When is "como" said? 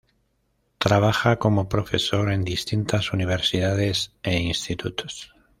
1.37-1.69